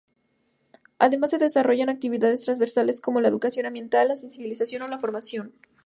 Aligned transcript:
Además 0.97 1.29
se 1.29 1.37
desarrollan 1.37 1.89
actividades 1.89 2.41
transversales, 2.41 3.01
como 3.01 3.21
la 3.21 3.27
educación 3.27 3.67
ambiental, 3.67 4.07
la 4.07 4.15
sensibilización 4.15 4.81
o 4.81 4.87
la 4.87 4.97
formación. 4.97 5.53